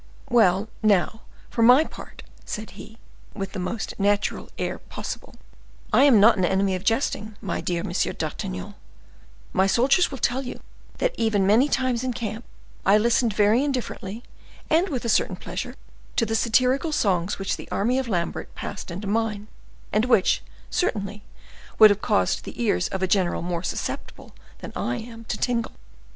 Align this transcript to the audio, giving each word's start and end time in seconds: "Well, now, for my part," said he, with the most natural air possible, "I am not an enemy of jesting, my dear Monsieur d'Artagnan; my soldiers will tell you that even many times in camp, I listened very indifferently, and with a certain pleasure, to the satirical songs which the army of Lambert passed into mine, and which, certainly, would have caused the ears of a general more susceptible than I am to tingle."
"Well, 0.31 0.67
now, 0.81 1.21
for 1.51 1.61
my 1.61 1.83
part," 1.83 2.23
said 2.43 2.71
he, 2.71 2.97
with 3.35 3.51
the 3.51 3.59
most 3.59 3.93
natural 3.99 4.49
air 4.57 4.79
possible, 4.79 5.35
"I 5.93 6.05
am 6.05 6.19
not 6.19 6.37
an 6.39 6.43
enemy 6.43 6.73
of 6.73 6.83
jesting, 6.83 7.35
my 7.39 7.61
dear 7.61 7.83
Monsieur 7.83 8.11
d'Artagnan; 8.11 8.73
my 9.53 9.67
soldiers 9.67 10.09
will 10.09 10.17
tell 10.17 10.41
you 10.41 10.59
that 10.97 11.13
even 11.19 11.45
many 11.45 11.69
times 11.69 12.03
in 12.03 12.13
camp, 12.13 12.45
I 12.83 12.97
listened 12.97 13.35
very 13.35 13.63
indifferently, 13.63 14.23
and 14.71 14.89
with 14.89 15.05
a 15.05 15.07
certain 15.07 15.35
pleasure, 15.35 15.75
to 16.15 16.25
the 16.25 16.35
satirical 16.35 16.91
songs 16.91 17.37
which 17.37 17.55
the 17.55 17.69
army 17.69 17.99
of 17.99 18.07
Lambert 18.07 18.55
passed 18.55 18.89
into 18.89 19.05
mine, 19.05 19.49
and 19.93 20.05
which, 20.05 20.41
certainly, 20.71 21.21
would 21.77 21.91
have 21.91 22.01
caused 22.01 22.43
the 22.43 22.59
ears 22.59 22.87
of 22.87 23.03
a 23.03 23.07
general 23.07 23.43
more 23.43 23.61
susceptible 23.61 24.33
than 24.61 24.73
I 24.75 24.95
am 24.95 25.25
to 25.25 25.37
tingle." 25.37 25.73